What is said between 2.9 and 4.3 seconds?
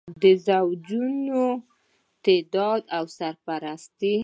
او سرپرستي.